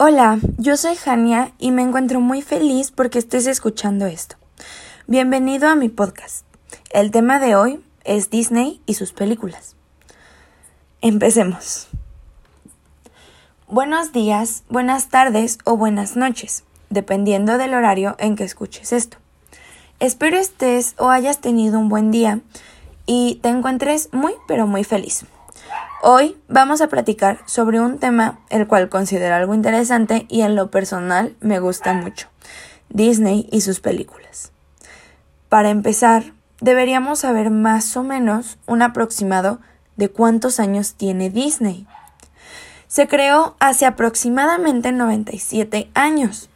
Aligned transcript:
Hola, 0.00 0.38
yo 0.58 0.76
soy 0.76 0.94
Jania 0.94 1.50
y 1.58 1.72
me 1.72 1.82
encuentro 1.82 2.20
muy 2.20 2.40
feliz 2.40 2.92
porque 2.92 3.18
estés 3.18 3.48
escuchando 3.48 4.06
esto. 4.06 4.36
Bienvenido 5.08 5.66
a 5.66 5.74
mi 5.74 5.88
podcast. 5.88 6.46
El 6.90 7.10
tema 7.10 7.40
de 7.40 7.56
hoy 7.56 7.84
es 8.04 8.30
Disney 8.30 8.80
y 8.86 8.94
sus 8.94 9.12
películas. 9.12 9.74
Empecemos. 11.00 11.88
Buenos 13.66 14.12
días, 14.12 14.62
buenas 14.68 15.08
tardes 15.08 15.58
o 15.64 15.76
buenas 15.76 16.14
noches, 16.14 16.62
dependiendo 16.90 17.58
del 17.58 17.74
horario 17.74 18.14
en 18.20 18.36
que 18.36 18.44
escuches 18.44 18.92
esto. 18.92 19.16
Espero 19.98 20.36
estés 20.36 20.94
o 20.98 21.10
hayas 21.10 21.40
tenido 21.40 21.76
un 21.80 21.88
buen 21.88 22.12
día 22.12 22.38
y 23.04 23.40
te 23.42 23.48
encuentres 23.48 24.10
muy 24.12 24.34
pero 24.46 24.68
muy 24.68 24.84
feliz. 24.84 25.24
Hoy 26.00 26.40
vamos 26.46 26.80
a 26.80 26.86
platicar 26.86 27.40
sobre 27.46 27.80
un 27.80 27.98
tema 27.98 28.38
el 28.50 28.68
cual 28.68 28.88
considero 28.88 29.34
algo 29.34 29.52
interesante 29.52 30.26
y 30.28 30.42
en 30.42 30.54
lo 30.54 30.70
personal 30.70 31.34
me 31.40 31.58
gusta 31.58 31.92
mucho, 31.92 32.28
Disney 32.88 33.48
y 33.50 33.62
sus 33.62 33.80
películas. 33.80 34.52
Para 35.48 35.70
empezar, 35.70 36.34
deberíamos 36.60 37.18
saber 37.18 37.50
más 37.50 37.96
o 37.96 38.04
menos 38.04 38.58
un 38.66 38.82
aproximado 38.82 39.58
de 39.96 40.08
cuántos 40.08 40.60
años 40.60 40.94
tiene 40.94 41.30
Disney. 41.30 41.88
Se 42.86 43.08
creó 43.08 43.56
hace 43.58 43.84
aproximadamente 43.84 44.92
97 44.92 45.90
años. 45.94 46.48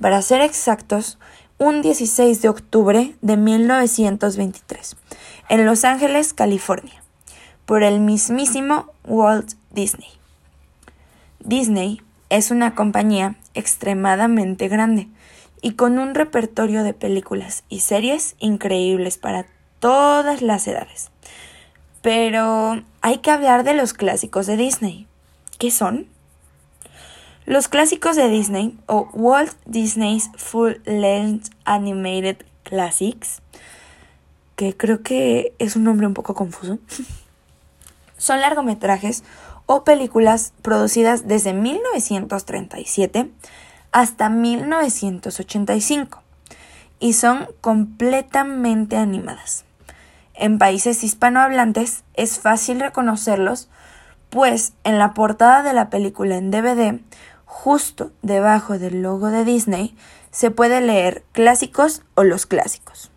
Para 0.00 0.20
ser 0.22 0.40
exactos, 0.40 1.18
un 1.56 1.82
16 1.82 2.42
de 2.42 2.48
octubre 2.48 3.14
de 3.20 3.36
1923, 3.36 4.96
en 5.50 5.66
Los 5.66 5.84
Ángeles, 5.84 6.34
California 6.34 6.97
por 7.68 7.82
el 7.82 8.00
mismísimo 8.00 8.86
Walt 9.04 9.52
Disney. 9.72 10.08
Disney 11.40 12.00
es 12.30 12.50
una 12.50 12.74
compañía 12.74 13.36
extremadamente 13.52 14.68
grande 14.68 15.08
y 15.60 15.72
con 15.72 15.98
un 15.98 16.14
repertorio 16.14 16.82
de 16.82 16.94
películas 16.94 17.64
y 17.68 17.80
series 17.80 18.36
increíbles 18.38 19.18
para 19.18 19.44
todas 19.80 20.40
las 20.40 20.66
edades. 20.66 21.10
Pero 22.00 22.82
hay 23.02 23.18
que 23.18 23.30
hablar 23.30 23.64
de 23.64 23.74
los 23.74 23.92
clásicos 23.92 24.46
de 24.46 24.56
Disney. 24.56 25.06
¿Qué 25.58 25.70
son? 25.70 26.06
Los 27.44 27.68
clásicos 27.68 28.16
de 28.16 28.30
Disney 28.30 28.78
o 28.86 29.10
Walt 29.12 29.52
Disney's 29.66 30.30
Full 30.38 30.76
Length 30.86 31.50
Animated 31.66 32.46
Classics, 32.62 33.42
que 34.56 34.74
creo 34.74 35.02
que 35.02 35.52
es 35.58 35.76
un 35.76 35.84
nombre 35.84 36.06
un 36.06 36.14
poco 36.14 36.32
confuso. 36.32 36.78
son 38.18 38.40
largometrajes 38.40 39.24
o 39.66 39.84
películas 39.84 40.52
producidas 40.62 41.26
desde 41.26 41.54
1937 41.54 43.30
hasta 43.92 44.28
1985 44.28 46.22
y 47.00 47.14
son 47.14 47.48
completamente 47.60 48.96
animadas. 48.96 49.64
En 50.34 50.58
países 50.58 51.02
hispanohablantes 51.02 52.04
es 52.14 52.38
fácil 52.38 52.80
reconocerlos, 52.80 53.68
pues 54.30 54.72
en 54.84 54.98
la 54.98 55.14
portada 55.14 55.62
de 55.62 55.72
la 55.72 55.90
película 55.90 56.36
en 56.36 56.50
DVD, 56.50 57.00
justo 57.44 58.12
debajo 58.22 58.78
del 58.78 59.02
logo 59.02 59.28
de 59.28 59.44
Disney, 59.44 59.96
se 60.30 60.50
puede 60.50 60.80
leer 60.80 61.24
clásicos 61.32 62.02
o 62.14 62.22
los 62.22 62.46
clásicos. 62.46 63.10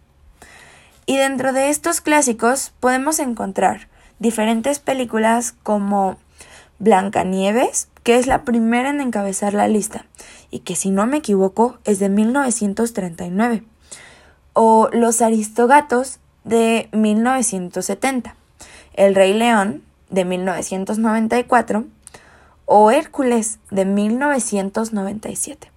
Y 1.06 1.18
dentro 1.18 1.54
de 1.54 1.70
estos 1.70 2.02
clásicos 2.02 2.74
podemos 2.80 3.20
encontrar 3.20 3.91
diferentes 4.22 4.78
películas 4.78 5.56
como 5.64 6.18
Blancanieves, 6.78 7.90
que 8.04 8.18
es 8.18 8.28
la 8.28 8.44
primera 8.46 8.92
en 8.92 9.02
encabezar 9.02 9.56
la 9.56 9.68
lista 9.68 10.06
y 10.52 10.60
que 10.60 10.76
si 10.76 10.92
no 10.92 11.08
me 11.08 11.18
equivoco 11.18 11.80
es 11.86 11.98
de 11.98 12.10
1939, 12.10 13.64
o 14.54 14.90
Los 14.94 15.24
Aristogatos 15.24 16.20
de 16.44 16.88
1970, 16.92 18.36
El 18.94 19.16
Rey 19.16 19.34
León 19.34 19.82
de 20.12 20.26
1994 20.26 21.86
o 22.66 22.92
Hércules 22.92 23.58
de 23.72 23.86
1997, 23.86 25.72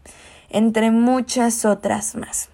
entre 0.51 0.91
muchas 0.91 1.65
otras 1.65 2.15
más. 2.15 2.51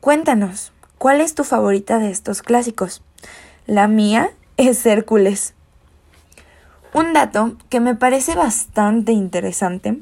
Cuéntanos, 0.00 0.72
¿cuál 0.98 1.20
es 1.20 1.36
tu 1.36 1.44
favorita 1.44 2.00
de 2.00 2.10
estos 2.10 2.42
clásicos? 2.42 3.02
La 3.66 3.86
mía 3.86 4.32
es 4.68 4.86
Hércules. 4.86 5.54
Un 6.94 7.12
dato 7.12 7.56
que 7.68 7.80
me 7.80 7.94
parece 7.94 8.34
bastante 8.34 9.12
interesante 9.12 9.98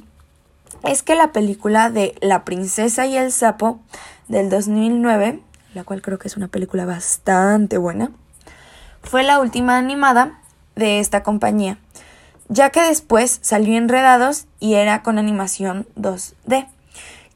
es 0.84 1.02
que 1.02 1.14
la 1.14 1.32
película 1.32 1.90
de 1.90 2.14
La 2.20 2.44
princesa 2.44 3.06
y 3.06 3.16
el 3.16 3.32
sapo 3.32 3.80
del 4.28 4.50
2009, 4.50 5.40
la 5.74 5.84
cual 5.84 6.02
creo 6.02 6.18
que 6.18 6.28
es 6.28 6.36
una 6.36 6.48
película 6.48 6.84
bastante 6.84 7.78
buena, 7.78 8.12
fue 9.02 9.22
la 9.22 9.40
última 9.40 9.78
animada 9.78 10.40
de 10.76 10.98
esta 10.98 11.22
compañía, 11.22 11.78
ya 12.48 12.70
que 12.70 12.82
después 12.82 13.38
salió 13.42 13.78
Enredados 13.78 14.46
y 14.58 14.74
era 14.74 15.02
con 15.02 15.18
animación 15.18 15.86
2D, 15.96 16.66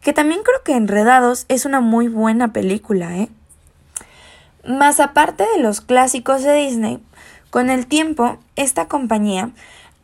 que 0.03 0.13
también 0.13 0.43
creo 0.43 0.63
que 0.63 0.77
Enredados 0.77 1.47
es 1.49 1.65
una 1.65 1.81
muy 1.81 2.09
buena 2.09 2.53
película, 2.53 3.17
¿eh? 3.17 3.31
Más 4.67 4.99
aparte 4.99 5.45
de 5.55 5.63
los 5.63 5.83
clásicos 5.83 6.43
de 6.43 6.55
Disney, 6.55 6.99
con 7.51 7.69
el 7.69 7.87
tiempo 7.87 8.39
esta 8.57 8.89
compañía 8.89 9.51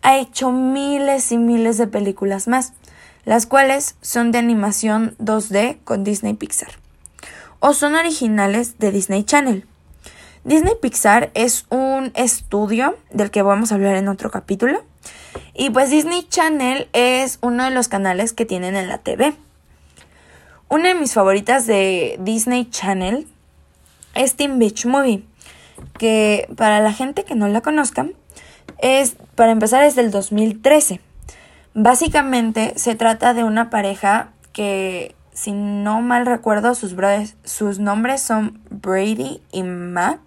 ha 0.03 0.19
hecho 0.19 0.53
miles 0.53 1.32
y 1.32 1.38
miles 1.38 1.78
de 1.78 1.87
películas 1.87 2.47
más, 2.47 2.75
las 3.25 3.47
cuales 3.47 3.97
son 4.03 4.32
de 4.32 4.38
animación 4.38 5.16
2D 5.19 5.78
con 5.84 6.04
Disney 6.04 6.34
Pixar, 6.34 6.72
o 7.60 7.72
son 7.72 7.94
originales 7.94 8.78
de 8.78 8.93
Disney 8.93 9.25
Channel. 9.25 9.66
Disney 10.44 10.75
Pixar 10.81 11.31
es 11.32 11.65
un 11.71 12.12
estudio 12.15 12.98
del 13.10 13.31
que 13.31 13.41
vamos 13.41 13.72
a 13.72 13.77
hablar 13.77 13.97
en 13.97 14.09
otro 14.09 14.31
capítulo, 14.31 14.84
y 15.54 15.71
pues 15.71 15.88
Disney 15.88 16.27
Channel 16.28 16.87
es 16.92 17.38
uno 17.41 17.65
de 17.65 17.71
los 17.71 17.88
canales 17.88 18.34
que 18.34 18.44
tienen 18.44 18.77
en 18.77 18.88
la 18.88 18.98
TV. 18.98 19.32
Una 20.69 20.88
de 20.88 20.94
mis 20.97 21.15
favoritas 21.15 21.66
de 21.66 22.19
Disney 22.21 22.69
Channel 22.69 23.27
es 24.15 24.37
Teen 24.37 24.59
Beach 24.59 24.87
Movie, 24.87 25.25
que 25.98 26.48
para 26.56 26.81
la 26.81 26.93
gente 26.93 27.25
que 27.25 27.34
no 27.34 27.48
la 27.48 27.60
conozca, 27.60 28.06
es, 28.78 29.16
para 29.34 29.53
empezar, 29.53 29.84
es 29.84 29.94
del 29.94 30.10
2013. 30.10 31.00
Básicamente 31.75 32.72
se 32.76 32.94
trata 32.94 33.34
de 33.34 33.44
una 33.44 33.71
pareja 33.71 34.31
que, 34.53 35.15
si 35.32 35.53
no 35.53 36.00
mal 36.00 36.26
recuerdo, 36.26 36.75
sus, 36.75 36.94
sus 37.44 37.78
nombres 37.78 38.22
son 38.22 38.60
Brady 38.71 39.41
y 39.53 39.62
Matt. 39.62 40.21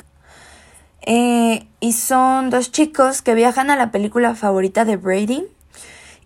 Eh, 1.06 1.68
y 1.82 1.92
son 1.92 2.50
dos 2.50 2.72
chicos 2.72 3.22
que 3.22 3.34
viajan 3.34 3.70
a 3.70 3.76
la 3.76 3.92
película 3.92 4.36
favorita 4.36 4.86
de 4.86 4.96
Brady 4.96 5.44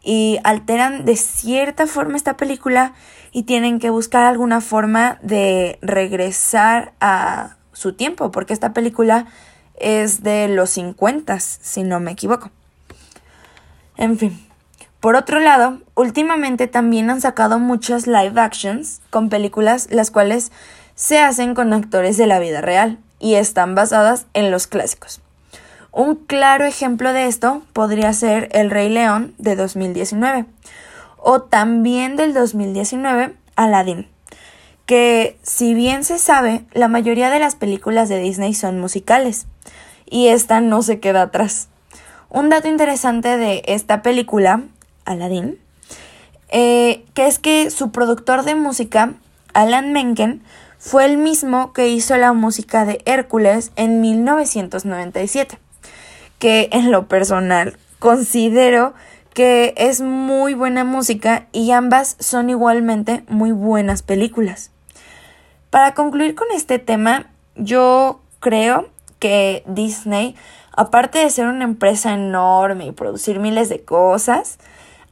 y 0.07 0.39
alteran 0.45 1.03
de 1.03 1.17
cierta 1.17 1.85
forma 1.85 2.15
esta 2.15 2.37
película 2.37 2.93
y 3.33 3.43
tienen 3.43 3.77
que 3.77 3.89
buscar 3.89 4.23
alguna 4.23 4.61
forma 4.61 5.19
de 5.21 5.79
regresar 5.81 6.93
a 7.01 7.57
su 7.73 7.91
tiempo, 7.91 8.31
porque 8.31 8.53
esta 8.53 8.71
película 8.71 9.25
es 9.75 10.23
de 10.23 10.47
los 10.47 10.69
50, 10.69 11.41
si 11.41 11.83
no 11.83 11.99
me 11.99 12.11
equivoco. 12.11 12.51
En 13.97 14.17
fin. 14.17 14.47
Por 15.01 15.17
otro 15.17 15.41
lado, 15.41 15.81
últimamente 15.93 16.67
también 16.67 17.09
han 17.09 17.19
sacado 17.19 17.59
muchas 17.59 18.07
live 18.07 18.39
actions 18.39 19.01
con 19.09 19.27
películas 19.27 19.89
las 19.91 20.09
cuales 20.09 20.53
se 20.95 21.19
hacen 21.19 21.53
con 21.53 21.73
actores 21.73 22.15
de 22.15 22.27
la 22.27 22.39
vida 22.39 22.61
real 22.61 22.97
y 23.19 23.35
están 23.35 23.75
basadas 23.75 24.25
en 24.33 24.51
los 24.51 24.67
clásicos. 24.67 25.19
Un 25.97 26.13
claro 26.13 26.63
ejemplo 26.65 27.11
de 27.11 27.25
esto 27.25 27.63
podría 27.73 28.13
ser 28.13 28.49
El 28.51 28.69
Rey 28.69 28.87
León 28.87 29.33
de 29.39 29.55
2019 29.55 30.45
o 31.17 31.41
también 31.41 32.15
del 32.15 32.35
2019 32.35 33.33
Aladdin 33.55 34.07
que 34.85 35.37
si 35.43 35.73
bien 35.73 36.03
se 36.03 36.17
sabe, 36.17 36.63
la 36.71 36.87
mayoría 36.87 37.29
de 37.29 37.39
las 37.39 37.55
películas 37.55 38.09
de 38.09 38.19
Disney 38.19 38.53
son 38.53 38.79
musicales, 38.79 39.45
y 40.05 40.27
esta 40.27 40.61
no 40.61 40.81
se 40.81 41.01
queda 41.01 41.23
atrás. 41.23 41.67
Un 42.29 42.49
dato 42.49 42.69
interesante 42.69 43.37
de 43.37 43.63
esta 43.67 44.01
película, 44.01 44.63
Aladdin, 45.03 45.59
eh, 46.49 47.03
que 47.13 47.27
es 47.27 47.37
que 47.37 47.69
su 47.69 47.91
productor 47.91 48.43
de 48.43 48.55
música, 48.55 49.15
Alan 49.53 49.91
Menken, 49.91 50.41
fue 50.79 51.03
el 51.03 51.17
mismo 51.17 51.73
que 51.73 51.89
hizo 51.89 52.15
la 52.15 52.31
música 52.31 52.85
de 52.85 53.01
Hércules 53.05 53.71
en 53.75 53.99
1997, 53.99 55.59
que 56.39 56.69
en 56.71 56.91
lo 56.91 57.07
personal 57.07 57.77
considero 57.99 58.93
que 59.33 59.73
es 59.77 60.01
muy 60.01 60.53
buena 60.55 60.83
música 60.83 61.47
y 61.51 61.71
ambas 61.71 62.15
son 62.19 62.49
igualmente 62.49 63.23
muy 63.27 63.51
buenas 63.51 64.01
películas. 64.01 64.71
Para 65.69 65.93
concluir 65.93 66.33
con 66.33 66.47
este 66.55 66.79
tema, 66.79 67.27
yo 67.55 68.19
creo 68.39 68.89
que 69.19 69.63
Disney, 69.67 70.35
aparte 70.71 71.19
de 71.19 71.29
ser 71.29 71.47
una 71.47 71.65
empresa 71.65 72.13
enorme 72.13 72.87
y 72.87 72.91
producir 72.91 73.39
miles 73.39 73.69
de 73.69 73.83
cosas, 73.83 74.57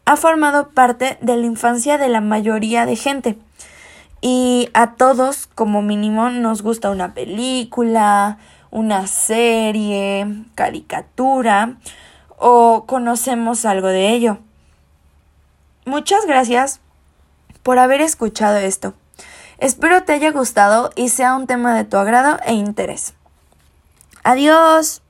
ha 0.05 0.15
formado 0.15 0.69
parte 0.69 1.17
de 1.21 1.35
la 1.35 1.45
infancia 1.45 1.97
de 1.97 2.09
la 2.09 2.21
mayoría 2.21 2.85
de 2.85 2.95
gente. 2.95 3.37
Y 4.21 4.69
a 4.73 4.93
todos, 4.93 5.47
como 5.47 5.81
mínimo, 5.81 6.29
nos 6.29 6.61
gusta 6.61 6.89
una 6.89 7.13
película, 7.13 8.39
una 8.75 9.07
serie, 9.07 10.27
caricatura 10.53 11.77
o 12.37 12.83
conocemos 12.85 13.63
algo 13.63 13.87
de 13.87 14.09
ello. 14.09 14.39
Muchas 15.85 16.25
gracias 16.25 16.81
por 17.63 17.79
haber 17.79 18.01
escuchado 18.01 18.57
esto. 18.57 18.93
Espero 19.59 20.03
te 20.03 20.11
haya 20.11 20.31
gustado 20.31 20.89
y 20.97 21.07
sea 21.07 21.35
un 21.35 21.47
tema 21.47 21.73
de 21.73 21.85
tu 21.85 21.95
agrado 21.95 22.37
e 22.45 22.51
interés. 22.51 23.13
Adiós. 24.23 25.04